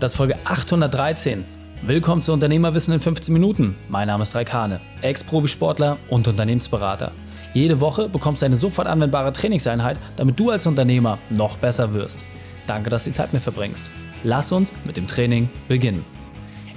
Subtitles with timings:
[0.00, 1.44] Das ist Folge 813.
[1.82, 3.74] Willkommen zu Unternehmerwissen in 15 Minuten.
[3.88, 7.10] Mein Name ist Raikane, Ex-Profisportler und Unternehmensberater.
[7.52, 12.20] Jede Woche bekommst du eine sofort anwendbare Trainingseinheit, damit du als Unternehmer noch besser wirst.
[12.68, 13.90] Danke, dass du die Zeit mit verbringst.
[14.22, 16.04] Lass uns mit dem Training beginnen.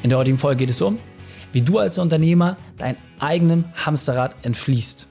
[0.02, 0.98] In der heutigen Folge geht es um,
[1.52, 5.10] wie du als Unternehmer dein eigenem Hamsterrad entfließt.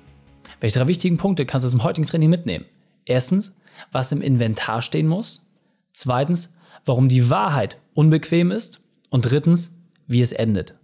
[0.58, 2.64] Welche drei wichtigen Punkte kannst du aus dem heutigen Training mitnehmen?
[3.04, 3.54] Erstens,
[3.92, 5.46] was im Inventar stehen muss.
[5.92, 10.74] Zweitens, warum die Wahrheit unbequem ist und drittens, wie es endet.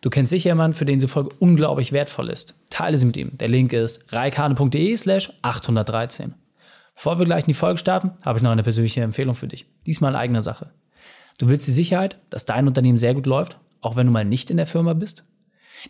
[0.00, 2.54] Du kennst sicher jemanden, für den diese Folge unglaublich wertvoll ist.
[2.70, 3.36] Teile sie mit ihm.
[3.38, 6.34] Der Link ist reikane.de slash 813.
[6.94, 9.66] Bevor wir gleich in die Folge starten, habe ich noch eine persönliche Empfehlung für dich.
[9.86, 10.70] Diesmal in eigener Sache.
[11.38, 14.50] Du willst die Sicherheit, dass dein Unternehmen sehr gut läuft, auch wenn du mal nicht
[14.50, 15.24] in der Firma bist?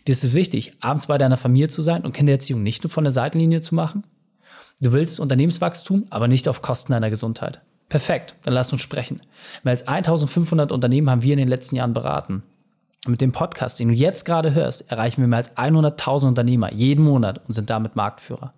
[0.07, 3.03] Dir ist es wichtig, abends bei deiner Familie zu sein und Kindererziehung nicht nur von
[3.03, 4.05] der Seitenlinie zu machen?
[4.79, 7.61] Du willst Unternehmenswachstum, aber nicht auf Kosten deiner Gesundheit.
[7.91, 9.21] Perfekt, dann lass uns sprechen.
[9.63, 12.41] Mehr als 1500 Unternehmen haben wir in den letzten Jahren beraten.
[13.05, 17.03] Mit dem Podcast, den du jetzt gerade hörst, erreichen wir mehr als 100.000 Unternehmer jeden
[17.03, 18.53] Monat und sind damit Marktführer.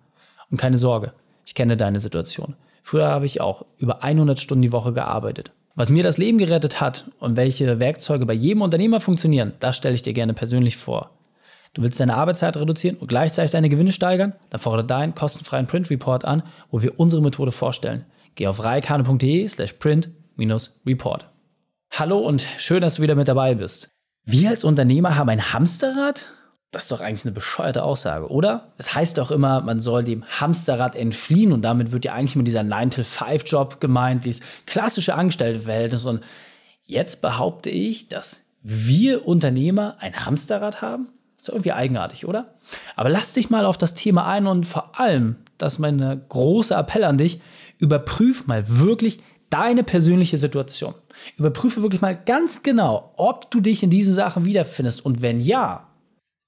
[0.52, 2.54] Und keine Sorge, ich kenne deine Situation.
[2.80, 5.50] Früher habe ich auch über 100 Stunden die Woche gearbeitet.
[5.74, 9.96] Was mir das Leben gerettet hat und welche Werkzeuge bei jedem Unternehmer funktionieren, das stelle
[9.96, 11.10] ich dir gerne persönlich vor.
[11.72, 14.34] Du willst deine Arbeitszeit reduzieren und gleichzeitig deine Gewinne steigern?
[14.50, 18.06] Dann fordere deinen kostenfreien Print Report an, wo wir unsere Methode vorstellen.
[18.36, 21.28] Geh auf reikane.de slash print-report.
[21.92, 23.90] Hallo und schön, dass du wieder mit dabei bist.
[24.24, 26.32] Wir als Unternehmer haben ein Hamsterrad?
[26.72, 28.72] Das ist doch eigentlich eine bescheuerte Aussage, oder?
[28.78, 32.42] Es heißt doch immer, man soll dem Hamsterrad entfliehen und damit wird ja eigentlich immer
[32.42, 36.04] dieser 9-to-5-Job gemeint, dieses klassische Angestellteverhältnis.
[36.04, 36.24] Und
[36.82, 41.10] jetzt behaupte ich, dass wir Unternehmer ein Hamsterrad haben?
[41.36, 42.54] Ist doch irgendwie eigenartig, oder?
[42.96, 46.76] Aber lass dich mal auf das Thema ein und vor allem, das ist mein großer
[46.76, 47.40] Appell an dich,
[47.78, 50.94] überprüf mal wirklich deine persönliche Situation.
[51.36, 55.04] Überprüfe wirklich mal ganz genau, ob du dich in diesen Sachen wiederfindest.
[55.04, 55.88] Und wenn ja,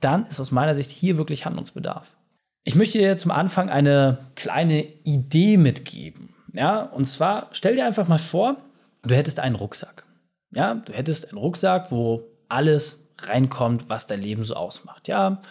[0.00, 2.16] dann ist aus meiner Sicht hier wirklich Handlungsbedarf.
[2.64, 6.34] Ich möchte dir zum Anfang eine kleine Idee mitgeben.
[6.52, 8.56] Ja, und zwar stell dir einfach mal vor,
[9.02, 10.04] du hättest einen Rucksack.
[10.52, 15.06] Ja, du hättest einen Rucksack, wo alles reinkommt, was dein Leben so ausmacht.
[15.06, 15.42] Ja,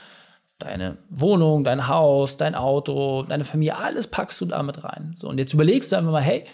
[0.60, 5.12] deine Wohnung, dein Haus, dein Auto, deine Familie, alles packst du damit rein.
[5.16, 6.46] So, und jetzt überlegst du einfach mal, hey,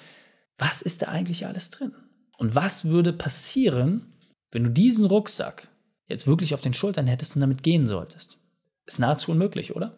[0.58, 1.94] was ist da eigentlich alles drin?
[2.38, 4.14] Und was würde passieren,
[4.52, 5.68] wenn du diesen Rucksack
[6.08, 8.38] jetzt wirklich auf den Schultern hättest und damit gehen solltest?
[8.86, 9.98] Ist nahezu unmöglich, oder?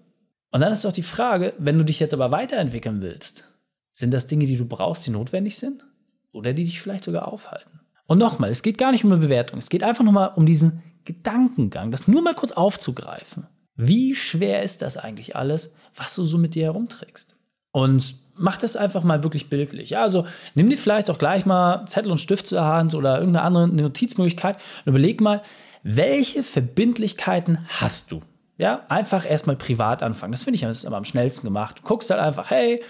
[0.52, 3.46] Und dann ist doch die Frage, wenn du dich jetzt aber weiterentwickeln willst,
[3.92, 5.86] sind das Dinge, die du brauchst, die notwendig sind?
[6.32, 7.80] Oder die dich vielleicht sogar aufhalten?
[8.08, 10.84] Und nochmal, es geht gar nicht um eine Bewertung, es geht einfach nochmal um diesen
[11.06, 13.48] Gedankengang, das nur mal kurz aufzugreifen.
[13.76, 17.36] Wie schwer ist das eigentlich alles, was du so mit dir herumträgst?
[17.72, 19.92] Und mach das einfach mal wirklich bildlich.
[19.92, 23.46] Ja, also nimm dir vielleicht auch gleich mal Zettel und Stift zur Hand oder irgendeine
[23.46, 25.42] andere Notizmöglichkeit und überleg mal,
[25.84, 28.22] welche Verbindlichkeiten hast du?
[28.58, 30.32] Ja, einfach erstmal privat anfangen.
[30.32, 31.80] Das finde ich das immer am schnellsten gemacht.
[31.80, 32.82] Du guckst halt einfach, hey,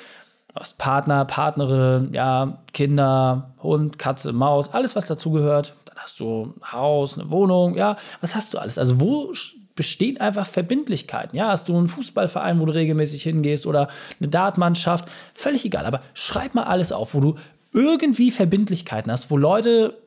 [0.50, 5.74] du hast Partner, Partnerin, ja, Kinder, Hund, Katze, Maus, alles, was dazugehört.
[5.86, 8.78] Dann hast du ein Haus, eine Wohnung, ja, was hast du alles?
[8.78, 9.34] Also wo
[9.76, 11.36] bestehen einfach Verbindlichkeiten.
[11.38, 13.90] Ja, hast du einen Fußballverein, wo du regelmäßig hingehst oder
[14.20, 15.86] eine Dartmannschaft, völlig egal.
[15.86, 17.36] Aber schreib mal alles auf, wo du
[17.74, 19.98] irgendwie Verbindlichkeiten hast, wo Leute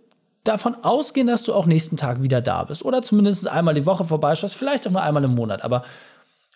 [0.44, 4.04] davon ausgehen, dass du auch nächsten Tag wieder da bist oder zumindest einmal die Woche
[4.04, 5.62] vorbeischaust, vielleicht auch nur einmal im Monat.
[5.62, 5.84] Aber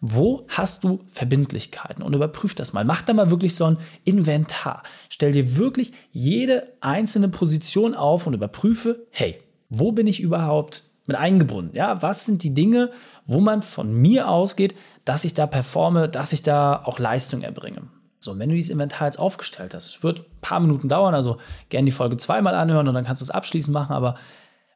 [0.01, 2.03] wo hast du Verbindlichkeiten?
[2.03, 2.85] Und überprüf das mal.
[2.85, 4.83] Mach da mal wirklich so ein Inventar.
[5.11, 9.39] Stell dir wirklich jede einzelne Position auf und überprüfe, hey,
[9.69, 11.75] wo bin ich überhaupt mit eingebunden.
[11.75, 12.93] Ja, was sind die Dinge,
[13.27, 17.89] wo man von mir ausgeht, dass ich da performe, dass ich da auch Leistung erbringe.
[18.21, 21.39] So, wenn du dieses Inventar jetzt aufgestellt hast, wird ein paar Minuten dauern, also
[21.69, 24.19] gerne die Folge zweimal anhören und dann kannst du es abschließend machen, aber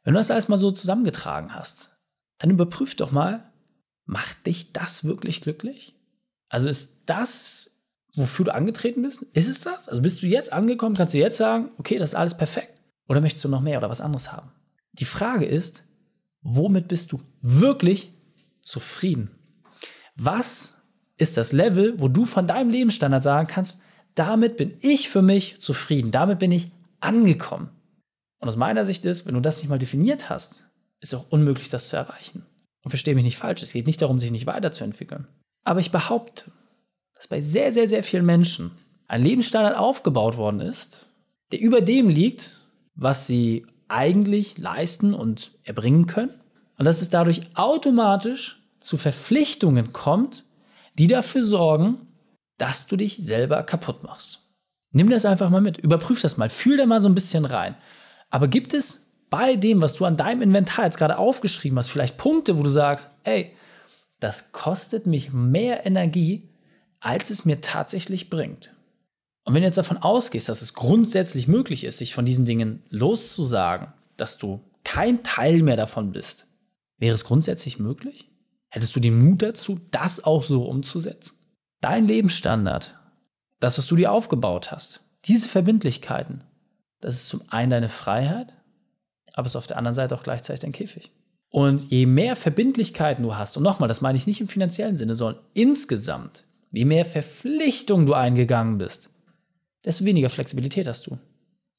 [0.03, 1.95] wenn du das alles mal so zusammengetragen hast,
[2.39, 3.49] dann überprüf doch mal,
[4.03, 5.95] macht dich das wirklich glücklich?
[6.49, 7.77] Also ist das,
[8.13, 9.21] wofür du angetreten bist?
[9.31, 9.87] Ist es das?
[9.87, 12.73] Also bist du jetzt angekommen, kannst du jetzt sagen, okay, das ist alles perfekt?
[13.07, 14.51] Oder möchtest du noch mehr oder was anderes haben?
[14.91, 15.85] Die Frage ist,
[16.45, 18.11] womit bist du wirklich
[18.61, 19.31] zufrieden?
[20.15, 20.83] Was
[21.17, 23.81] ist das Level, wo du von deinem Lebensstandard sagen kannst,
[24.15, 27.69] damit bin ich für mich zufrieden, damit bin ich angekommen.
[28.39, 30.69] Und aus meiner Sicht ist, wenn du das nicht mal definiert hast,
[30.99, 32.45] ist es auch unmöglich, das zu erreichen.
[32.83, 35.27] Und verstehe mich nicht falsch, es geht nicht darum, sich nicht weiterzuentwickeln.
[35.63, 36.51] Aber ich behaupte,
[37.15, 38.71] dass bei sehr, sehr, sehr vielen Menschen
[39.07, 41.07] ein Lebensstandard aufgebaut worden ist,
[41.51, 42.61] der über dem liegt,
[42.95, 46.33] was sie eigentlich leisten und erbringen können.
[46.77, 50.45] Und dass es dadurch automatisch zu Verpflichtungen kommt,
[50.97, 52.07] die dafür sorgen,
[52.57, 54.53] dass du dich selber kaputt machst.
[54.91, 57.75] Nimm das einfach mal mit, überprüf das mal, fühl da mal so ein bisschen rein.
[58.29, 62.17] Aber gibt es bei dem, was du an deinem Inventar jetzt gerade aufgeschrieben hast, vielleicht
[62.17, 63.51] Punkte, wo du sagst, ey,
[64.19, 66.49] das kostet mich mehr Energie,
[66.99, 68.74] als es mir tatsächlich bringt.
[69.45, 72.83] Und wenn du jetzt davon ausgehst, dass es grundsätzlich möglich ist, sich von diesen Dingen
[72.89, 76.47] loszusagen, dass du kein Teil mehr davon bist,
[76.97, 78.29] wäre es grundsätzlich möglich?
[78.69, 81.37] Hättest du den Mut dazu, das auch so umzusetzen?
[81.79, 82.97] Dein Lebensstandard,
[83.59, 86.43] das, was du dir aufgebaut hast, diese Verbindlichkeiten,
[86.99, 88.53] das ist zum einen deine Freiheit,
[89.33, 91.11] aber es ist auf der anderen Seite auch gleichzeitig dein Käfig.
[91.49, 95.13] Und je mehr Verbindlichkeiten du hast, und nochmal, das meine ich nicht im finanziellen Sinne,
[95.13, 99.11] sondern insgesamt, je mehr Verpflichtungen du eingegangen bist,
[99.85, 101.17] desto weniger Flexibilität hast du.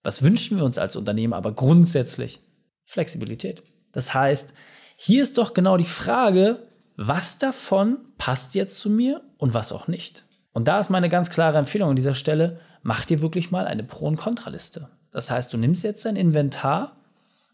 [0.03, 2.41] Was wünschen wir uns als Unternehmen aber grundsätzlich?
[2.85, 3.62] Flexibilität.
[3.93, 4.55] Das heißt,
[4.97, 6.62] hier ist doch genau die Frage,
[6.97, 10.25] was davon passt jetzt zu mir und was auch nicht.
[10.53, 13.85] Und da ist meine ganz klare Empfehlung an dieser Stelle, mach dir wirklich mal eine
[13.85, 14.88] Pro- und Kontraliste.
[15.11, 16.97] Das heißt, du nimmst jetzt dein Inventar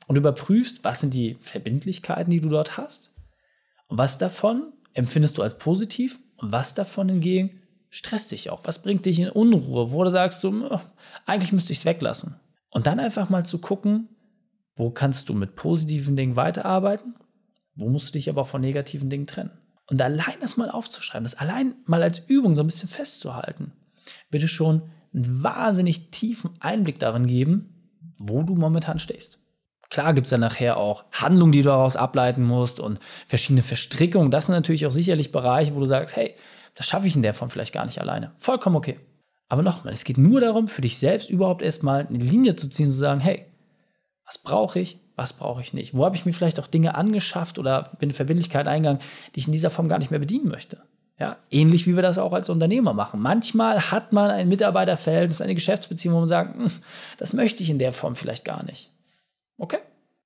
[0.06, 3.12] und überprüfst, was sind die Verbindlichkeiten, die du dort hast
[3.88, 7.62] und was davon empfindest du als positiv und was davon hingegen
[7.92, 8.62] stresst dich auch.
[8.64, 10.80] Was bringt dich in Unruhe, wo sagst, du, oh,
[11.26, 12.40] eigentlich müsste ich es weglassen.
[12.70, 14.08] Und dann einfach mal zu gucken,
[14.74, 17.14] wo kannst du mit positiven Dingen weiterarbeiten,
[17.74, 19.50] wo musst du dich aber von negativen Dingen trennen.
[19.86, 23.72] Und allein das mal aufzuschreiben, das allein mal als Übung so ein bisschen festzuhalten,
[24.30, 29.38] wird dir schon einen wahnsinnig tiefen Einblick darin geben, wo du momentan stehst.
[29.90, 34.30] Klar gibt es ja nachher auch Handlungen, die du daraus ableiten musst und verschiedene Verstrickungen.
[34.30, 36.34] Das sind natürlich auch sicherlich Bereiche, wo du sagst, hey,
[36.74, 38.32] das schaffe ich in der Form vielleicht gar nicht alleine.
[38.38, 38.98] Vollkommen okay.
[39.48, 42.86] Aber nochmal, es geht nur darum, für dich selbst überhaupt erstmal eine Linie zu ziehen
[42.86, 43.46] und zu sagen, hey,
[44.24, 45.94] was brauche ich, was brauche ich nicht?
[45.94, 49.02] Wo habe ich mir vielleicht auch Dinge angeschafft oder bin in Verbindlichkeit eingegangen,
[49.34, 50.82] die ich in dieser Form gar nicht mehr bedienen möchte?
[51.19, 53.20] Ja, ähnlich wie wir das auch als Unternehmer machen.
[53.20, 56.70] Manchmal hat man ein Mitarbeiterverhältnis, eine Geschäftsbeziehung, wo man sagt, hm,
[57.18, 58.90] das möchte ich in der Form vielleicht gar nicht.
[59.58, 59.78] Okay,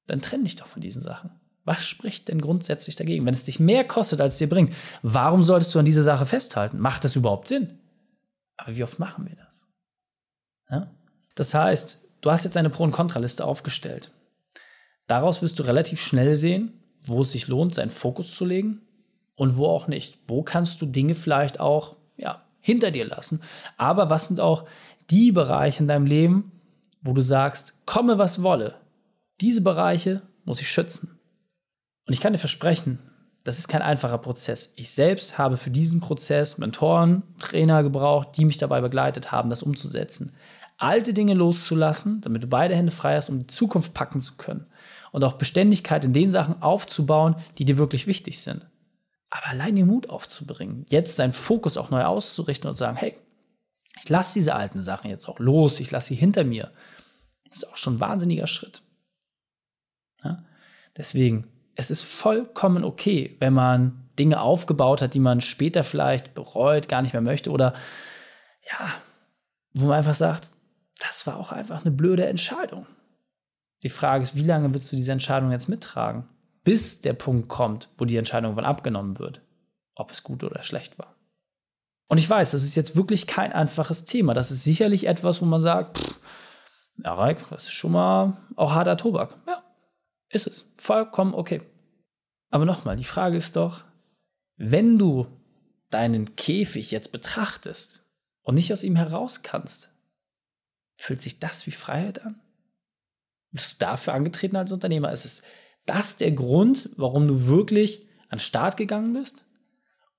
[0.06, 1.30] dann trenn dich doch von diesen Sachen.
[1.66, 3.26] Was spricht denn grundsätzlich dagegen?
[3.26, 4.72] Wenn es dich mehr kostet, als es dir bringt,
[5.02, 6.78] warum solltest du an dieser Sache festhalten?
[6.78, 7.80] Macht das überhaupt Sinn?
[8.56, 9.66] Aber wie oft machen wir das?
[10.70, 10.94] Ja?
[11.34, 14.12] Das heißt, du hast jetzt eine Pro- und Kontraliste aufgestellt.
[15.08, 16.72] Daraus wirst du relativ schnell sehen,
[17.04, 18.82] wo es sich lohnt, seinen Fokus zu legen
[19.34, 20.18] und wo auch nicht.
[20.28, 23.42] Wo kannst du Dinge vielleicht auch ja, hinter dir lassen?
[23.76, 24.68] Aber was sind auch
[25.10, 26.52] die Bereiche in deinem Leben,
[27.02, 28.76] wo du sagst, komme was wolle,
[29.40, 31.15] diese Bereiche muss ich schützen.
[32.06, 32.98] Und ich kann dir versprechen,
[33.44, 34.72] das ist kein einfacher Prozess.
[34.76, 39.62] Ich selbst habe für diesen Prozess Mentoren, Trainer gebraucht, die mich dabei begleitet haben, das
[39.62, 40.32] umzusetzen.
[40.78, 44.66] Alte Dinge loszulassen, damit du beide Hände frei hast, um die Zukunft packen zu können.
[45.12, 48.66] Und auch Beständigkeit in den Sachen aufzubauen, die dir wirklich wichtig sind.
[49.30, 53.16] Aber allein den Mut aufzubringen, jetzt deinen Fokus auch neu auszurichten und sagen, hey,
[54.02, 56.72] ich lasse diese alten Sachen jetzt auch los, ich lasse sie hinter mir.
[57.48, 58.82] Das ist auch schon ein wahnsinniger Schritt.
[60.22, 60.44] Ja?
[60.96, 66.88] Deswegen, es ist vollkommen okay, wenn man Dinge aufgebaut hat, die man später vielleicht bereut,
[66.88, 67.74] gar nicht mehr möchte oder
[68.68, 68.90] ja,
[69.74, 70.50] wo man einfach sagt,
[70.98, 72.86] das war auch einfach eine blöde Entscheidung.
[73.82, 76.26] Die Frage ist, wie lange willst du diese Entscheidung jetzt mittragen,
[76.64, 79.42] bis der Punkt kommt, wo die Entscheidung von abgenommen wird,
[79.94, 81.14] ob es gut oder schlecht war.
[82.08, 84.32] Und ich weiß, das ist jetzt wirklich kein einfaches Thema.
[84.32, 86.20] Das ist sicherlich etwas, wo man sagt, pff,
[87.04, 89.36] ja, Reik, das ist schon mal auch harter Tobak.
[89.46, 89.62] Ja,
[90.36, 90.64] ist es.
[90.76, 91.62] Vollkommen okay.
[92.50, 93.84] Aber nochmal, die Frage ist doch,
[94.56, 95.26] wenn du
[95.90, 98.04] deinen Käfig jetzt betrachtest
[98.42, 99.94] und nicht aus ihm heraus kannst,
[100.96, 102.40] fühlt sich das wie Freiheit an?
[103.50, 105.12] Bist du dafür angetreten als Unternehmer?
[105.12, 105.42] Ist es
[105.84, 109.44] das der Grund, warum du wirklich an den Start gegangen bist?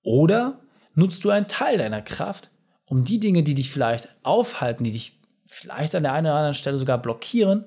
[0.02, 0.62] Oder
[0.94, 2.50] nutzt du einen Teil deiner Kraft,
[2.86, 6.54] um die Dinge, die dich vielleicht aufhalten, die dich vielleicht an der einen oder anderen
[6.54, 7.66] Stelle sogar blockieren,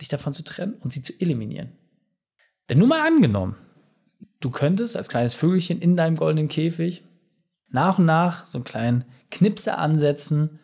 [0.00, 1.72] dich davon zu trennen und sie zu eliminieren.
[2.68, 3.56] Denn nur mal angenommen,
[4.40, 7.04] du könntest als kleines Vögelchen in deinem goldenen Käfig
[7.68, 10.60] nach und nach so einen kleinen Knipse ansetzen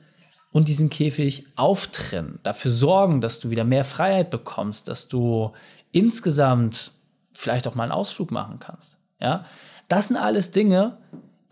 [0.53, 5.53] und diesen Käfig auftrennen, dafür sorgen, dass du wieder mehr Freiheit bekommst, dass du
[5.93, 6.93] insgesamt
[7.33, 8.99] vielleicht auch mal einen Ausflug machen kannst.
[9.21, 9.47] Ja,
[9.89, 10.99] das sind alles Dinge,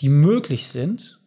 [0.00, 1.20] die möglich sind,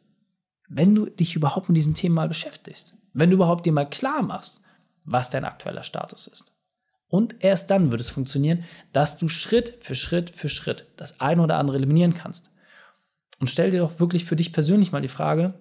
[0.69, 2.97] wenn du dich überhaupt mit diesen Themen mal beschäftigst.
[3.13, 4.63] Wenn du überhaupt dir mal klar machst,
[5.05, 6.53] was dein aktueller Status ist.
[7.07, 11.43] Und erst dann wird es funktionieren, dass du Schritt für Schritt für Schritt das eine
[11.43, 12.51] oder andere eliminieren kannst.
[13.39, 15.53] Und stell dir doch wirklich für dich persönlich mal die Frage,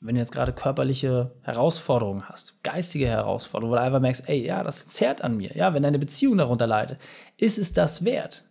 [0.00, 4.64] wenn du jetzt gerade körperliche Herausforderungen hast, geistige Herausforderungen, wo du einfach merkst, ey, ja,
[4.64, 6.98] das zerrt an mir, ja, wenn deine Beziehung darunter leidet,
[7.36, 8.44] ist es das wert?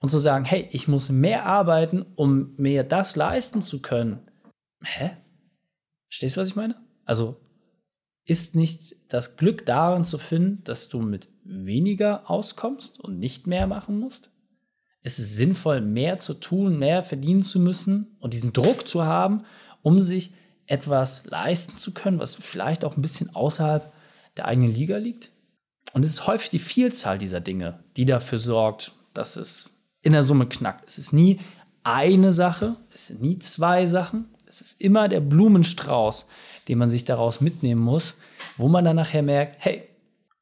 [0.00, 4.28] Und zu sagen, hey, ich muss mehr arbeiten, um mir das leisten zu können.
[4.82, 5.16] Hä?
[6.08, 6.76] Verstehst du, was ich meine?
[7.04, 7.40] Also,
[8.28, 13.66] ist nicht das Glück darin zu finden, dass du mit weniger auskommst und nicht mehr
[13.66, 14.30] machen musst?
[15.02, 19.44] Ist es sinnvoll, mehr zu tun, mehr verdienen zu müssen und diesen Druck zu haben,
[19.82, 20.34] um sich
[20.66, 23.90] etwas leisten zu können, was vielleicht auch ein bisschen außerhalb
[24.36, 25.30] der eigenen Liga liegt?
[25.94, 30.22] Und es ist häufig die Vielzahl dieser Dinge, die dafür sorgt, dass es in der
[30.22, 30.86] Summe knackt.
[30.86, 31.40] Es ist nie
[31.82, 36.28] eine Sache, es sind nie zwei Sachen, es ist immer der Blumenstrauß,
[36.68, 38.14] den man sich daraus mitnehmen muss,
[38.56, 39.82] wo man dann nachher merkt, hey,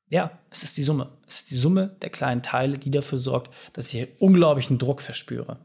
[0.09, 1.09] ja, es ist die Summe.
[1.27, 5.59] Es ist die Summe der kleinen Teile, die dafür sorgt, dass ich unglaublichen Druck verspüre.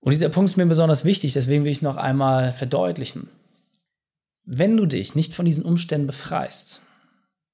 [0.00, 3.28] Und dieser Punkt ist mir besonders wichtig, deswegen will ich noch einmal verdeutlichen.
[4.44, 6.82] Wenn du dich nicht von diesen Umständen befreist,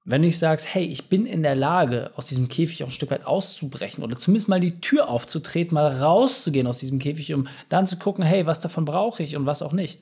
[0.04, 2.92] wenn du nicht sagst, hey, ich bin in der Lage, aus diesem Käfig auch ein
[2.92, 7.46] Stück weit auszubrechen oder zumindest mal die Tür aufzutreten, mal rauszugehen aus diesem Käfig, um
[7.68, 10.00] dann zu gucken, hey, was davon brauche ich und was auch nicht,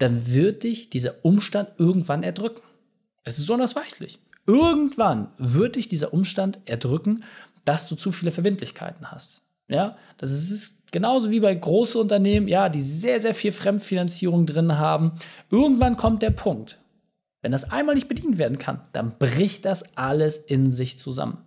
[0.00, 2.62] dann wird dich dieser Umstand irgendwann erdrücken.
[3.24, 4.18] Es ist unausweichlich.
[4.46, 7.24] Irgendwann wird dich dieser Umstand erdrücken,
[7.64, 9.42] dass du zu viele Verbindlichkeiten hast.
[9.68, 14.78] Ja, das ist genauso wie bei großen Unternehmen, ja, die sehr, sehr viel Fremdfinanzierung drin
[14.78, 15.12] haben.
[15.50, 16.80] Irgendwann kommt der Punkt,
[17.42, 21.38] wenn das einmal nicht bedient werden kann, dann bricht das alles in sich zusammen.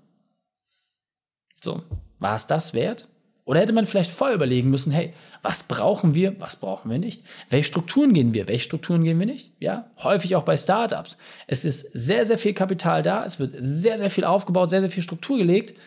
[1.62, 1.84] So,
[2.20, 3.10] war es das wert?
[3.46, 7.24] Oder hätte man vielleicht vorher überlegen müssen, hey, was brauchen wir, was brauchen wir nicht?
[7.50, 9.52] Welche Strukturen gehen wir, welche Strukturen gehen wir nicht?
[9.60, 11.18] Ja, häufig auch bei Startups.
[11.48, 14.90] Es ist sehr, sehr viel Kapital da, es wird sehr, sehr viel aufgebaut, sehr, sehr
[14.90, 15.78] viel Struktur gelegt.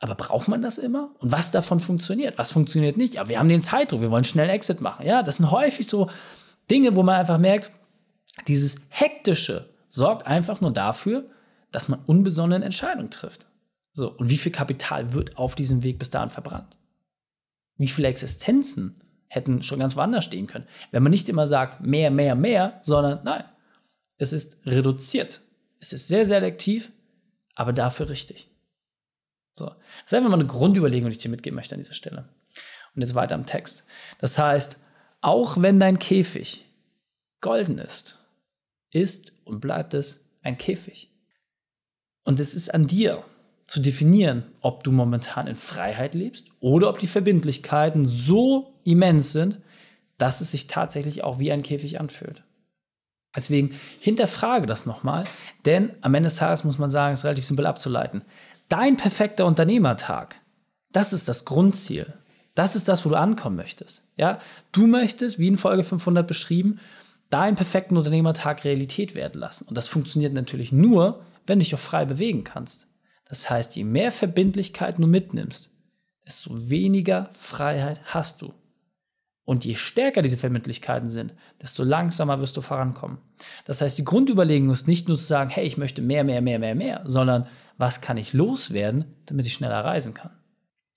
[0.00, 1.14] Aber braucht man das immer?
[1.20, 2.36] Und was davon funktioniert?
[2.36, 3.14] Was funktioniert nicht?
[3.14, 5.06] Ja, wir haben den Zeitdruck, wir wollen schnell Exit machen.
[5.06, 6.10] Ja, das sind häufig so
[6.70, 7.70] Dinge, wo man einfach merkt,
[8.48, 11.24] dieses Hektische sorgt einfach nur dafür,
[11.70, 13.46] dass man unbesonnene Entscheidungen trifft.
[13.96, 16.76] So, und wie viel Kapital wird auf diesem Weg bis dahin verbrannt?
[17.78, 20.68] Wie viele Existenzen hätten schon ganz woanders stehen können?
[20.90, 23.44] Wenn man nicht immer sagt, mehr, mehr, mehr, sondern nein,
[24.18, 25.40] es ist reduziert.
[25.80, 26.92] Es ist sehr selektiv,
[27.54, 28.50] aber dafür richtig.
[29.54, 32.28] So, das ist einfach mal eine Grundüberlegung, die ich dir mitgeben möchte an dieser Stelle.
[32.94, 33.86] Und jetzt weiter am Text.
[34.18, 34.84] Das heißt,
[35.22, 36.66] auch wenn dein Käfig
[37.40, 38.18] golden ist,
[38.90, 41.10] ist und bleibt es ein Käfig.
[42.24, 43.24] Und es ist an dir,
[43.66, 49.58] zu definieren, ob du momentan in Freiheit lebst oder ob die Verbindlichkeiten so immens sind,
[50.18, 52.42] dass es sich tatsächlich auch wie ein Käfig anfühlt.
[53.34, 55.24] Deswegen hinterfrage das nochmal,
[55.66, 58.22] denn am Ende des Tages muss man sagen, es ist relativ simpel abzuleiten.
[58.68, 60.36] Dein perfekter Unternehmertag,
[60.92, 62.14] das ist das Grundziel.
[62.54, 64.04] Das ist das, wo du ankommen möchtest.
[64.16, 64.40] Ja,
[64.72, 66.80] du möchtest, wie in Folge 500 beschrieben,
[67.28, 69.68] deinen perfekten Unternehmertag Realität werden lassen.
[69.68, 72.85] Und das funktioniert natürlich nur, wenn du dich auch frei bewegen kannst.
[73.28, 75.70] Das heißt, je mehr Verbindlichkeiten du mitnimmst,
[76.26, 78.54] desto weniger Freiheit hast du.
[79.44, 83.18] Und je stärker diese Verbindlichkeiten sind, desto langsamer wirst du vorankommen.
[83.64, 86.58] Das heißt, die Grundüberlegung ist nicht nur zu sagen, hey, ich möchte mehr, mehr, mehr,
[86.58, 87.46] mehr, mehr, sondern
[87.78, 90.32] was kann ich loswerden, damit ich schneller reisen kann.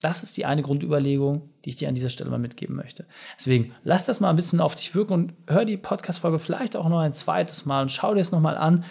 [0.02, 3.06] Das ist die eine Grundüberlegung, die ich dir an dieser Stelle mal mitgeben möchte.
[3.38, 6.88] Deswegen lass das mal ein bisschen auf dich wirken und hör die Podcast-Folge vielleicht auch
[6.88, 8.86] noch ein zweites Mal und schau dir es nochmal an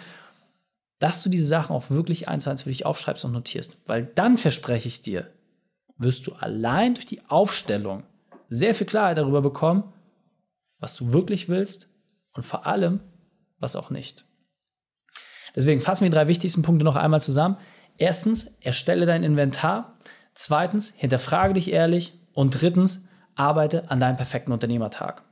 [0.99, 3.79] dass du diese Sachen auch wirklich eins zu eins für dich aufschreibst und notierst.
[3.87, 5.27] Weil dann verspreche ich dir,
[5.97, 8.03] wirst du allein durch die Aufstellung
[8.49, 9.93] sehr viel Klarheit darüber bekommen,
[10.79, 11.89] was du wirklich willst
[12.33, 12.99] und vor allem,
[13.59, 14.25] was auch nicht.
[15.55, 17.57] Deswegen fassen wir die drei wichtigsten Punkte noch einmal zusammen.
[17.97, 19.97] Erstens, erstelle dein Inventar.
[20.33, 22.13] Zweitens, hinterfrage dich ehrlich.
[22.33, 25.23] Und drittens, arbeite an deinem perfekten Unternehmertag.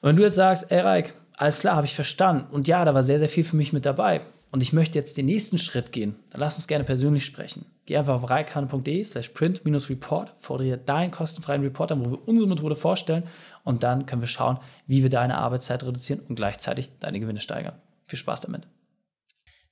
[0.00, 2.50] Und wenn du jetzt sagst, ey Reik, alles klar, habe ich verstanden.
[2.50, 4.22] Und ja, da war sehr, sehr viel für mich mit dabei
[4.52, 7.64] und ich möchte jetzt den nächsten Schritt gehen, dann lass uns gerne persönlich sprechen.
[7.86, 12.76] Geh einfach auf reikane.de slash print-report, fordere deinen kostenfreien Report an, wo wir unsere Methode
[12.76, 13.24] vorstellen
[13.64, 17.74] und dann können wir schauen, wie wir deine Arbeitszeit reduzieren und gleichzeitig deine Gewinne steigern.
[18.06, 18.68] Viel Spaß damit.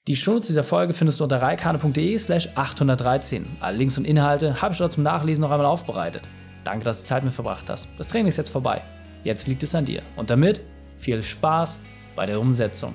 [0.08, 3.46] Die Shownotes dieser Folge findest du unter reikane.de slash 813.
[3.60, 6.22] Alle Links und Inhalte habe ich dort zum Nachlesen noch einmal aufbereitet.
[6.64, 7.86] Danke, dass du Zeit mit verbracht hast.
[7.98, 8.82] Das Training ist jetzt vorbei.
[9.24, 10.02] Jetzt liegt es an dir.
[10.16, 10.62] Und damit
[10.96, 11.80] viel Spaß
[12.16, 12.94] bei der Umsetzung.